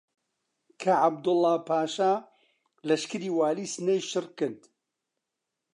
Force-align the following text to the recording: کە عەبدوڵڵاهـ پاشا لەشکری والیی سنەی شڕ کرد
کە 0.81 0.91
عەبدوڵڵاهـ 1.03 1.59
پاشا 1.67 2.13
لەشکری 2.87 3.29
والیی 3.37 3.71
سنەی 3.73 4.01
شڕ 4.09 4.25
کرد 4.37 4.61